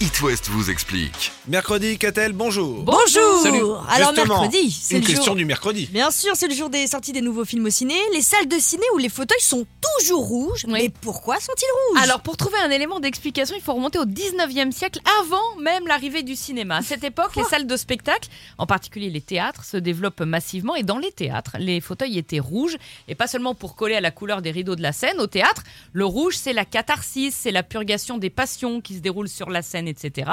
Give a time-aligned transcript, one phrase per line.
[0.00, 1.32] It West vous explique.
[1.48, 2.84] Mercredi, Catel, bonjour.
[2.84, 3.62] Bonjour Salut.
[3.88, 5.34] Alors Justement, mercredi, c'est Une le question jour...
[5.34, 5.88] du mercredi.
[5.90, 7.96] Bien sûr, c'est le jour des sorties des nouveaux films au ciné.
[8.12, 9.66] Les salles de ciné où les fauteuils sont
[9.98, 10.64] toujours rouges.
[10.68, 10.72] Oui.
[10.72, 12.04] Mais pourquoi sont-ils rouges?
[12.04, 16.22] Alors, pour trouver un élément d'explication, il faut remonter au 19e siècle, avant même l'arrivée
[16.22, 16.76] du cinéma.
[16.76, 18.28] À cette époque, les salles de spectacle,
[18.58, 20.76] en particulier les théâtres, se développent massivement.
[20.76, 22.76] Et dans les théâtres, les fauteuils étaient rouges.
[23.08, 25.18] Et pas seulement pour coller à la couleur des rideaux de la scène.
[25.18, 29.28] Au théâtre, le rouge, c'est la catharsis, c'est la purgation des passions qui se déroulent
[29.28, 30.30] sur la scène, etc.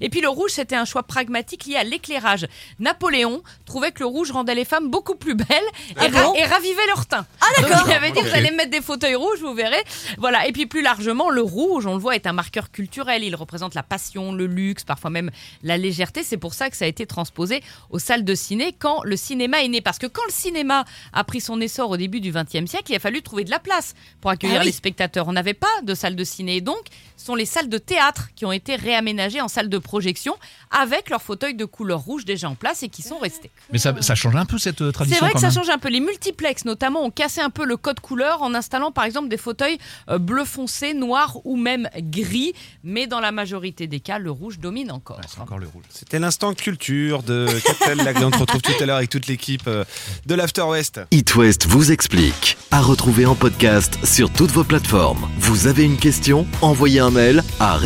[0.00, 2.46] Et puis le rouge, c'était un choix pragmatique lié à l'éclairage.
[2.78, 5.46] Napoléon trouvait que le rouge rendait les femmes beaucoup plus belles
[5.90, 7.26] et, Ah ra- bon et ravivait leur teint.
[7.40, 8.26] Ah d'accord il avait dit, Ok.
[8.26, 9.82] vous allez mettre des fauteuils rouges, vous verrez.
[10.18, 10.46] Voilà.
[10.46, 13.24] Et puis plus largement, le rouge, on le voit, est un marqueur culturel.
[13.24, 15.30] Il représente la passion, le luxe, parfois même
[15.62, 16.22] la légèreté.
[16.22, 19.62] C'est pour ça que ça a été transposé aux salles de ciné quand le cinéma
[19.62, 19.80] est né.
[19.80, 22.96] Parce que quand le cinéma a pris son essor au début du XXe siècle, il
[22.96, 24.66] a fallu trouver de la place pour accueillir Ah oui.
[24.66, 25.28] les spectateurs.
[25.28, 26.60] On n'avait pas de salle de ciné.
[26.60, 26.78] Donc,
[27.16, 30.34] ce sont les salles de théâtre qui ont été réaménagées en salles de projection
[30.70, 33.50] avec leurs fauteuils de couleur rouge déjà en place et qui sont restés.
[33.72, 35.78] Mais ça, ça change un peu cette euh, C'est tradition vrai que ça change un
[35.78, 35.88] peu.
[35.88, 39.36] Les multiplex, notamment, ont cassé un peu le code couleur en installant, par exemple, des
[39.36, 42.54] fauteuils euh, bleu foncé, noir ou même gris.
[42.82, 45.18] Mais dans la majorité des cas, le rouge domine encore.
[45.18, 45.84] Ouais, c'est encore le rouge.
[45.90, 48.24] C'était l'instant culture de Catel Laglen.
[48.24, 49.84] On te retrouve tout à l'heure avec toute l'équipe euh,
[50.26, 51.00] de l'After West.
[51.10, 52.56] It West vous explique.
[52.70, 55.28] À retrouver en podcast sur toutes vos plateformes.
[55.38, 56.46] Vous avez une question?
[56.60, 57.76] Envoyez un mail à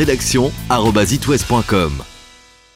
[1.02, 2.11] rédaction@itwest.com.